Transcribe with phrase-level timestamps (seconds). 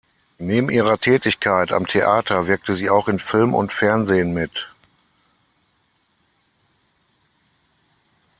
[0.39, 4.67] Neben ihrer Tätigkeit am Theater wirkte sie auch in Film und Fernsehen mit.